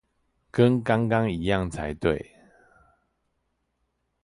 [0.49, 2.33] 跟剛剛一樣才對